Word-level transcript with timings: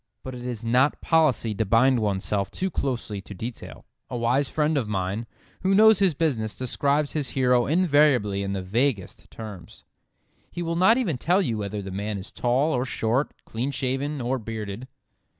But 0.23 0.33
it 0.33 0.47
is 0.47 0.65
not 0.65 0.99
policy 0.99 1.53
to 1.53 1.63
bind 1.63 1.99
oneself 1.99 2.49
too 2.49 2.71
closely 2.71 3.21
to 3.21 3.35
detail. 3.35 3.85
A 4.09 4.17
wise 4.17 4.49
friend 4.49 4.75
of 4.75 4.89
mine, 4.89 5.27
who 5.61 5.75
knows 5.75 5.99
his 5.99 6.15
business, 6.15 6.55
describes 6.55 7.11
his 7.11 7.29
hero 7.37 7.67
invariably 7.67 8.41
in 8.41 8.53
the 8.53 8.63
vaguest 8.63 9.29
terms. 9.29 9.83
He 10.49 10.63
will 10.63 10.75
not 10.75 10.97
even 10.97 11.19
tell 11.19 11.43
you 11.43 11.59
whether 11.59 11.83
the 11.83 11.91
man 11.91 12.17
is 12.17 12.31
tall 12.31 12.73
or 12.73 12.83
short, 12.83 13.29
clean 13.45 13.69
shaven 13.69 14.21
or 14.21 14.39
bearded. 14.39 14.87